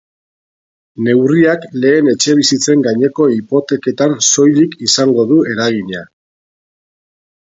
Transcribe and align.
Neurriak 1.07 1.65
lehen 1.83 2.07
etxebizitzen 2.13 2.81
gaineko 2.87 3.27
hipoteketan 3.33 4.15
soilik 4.29 4.73
izango 4.87 5.27
du 5.33 5.37
eragina. 5.53 6.03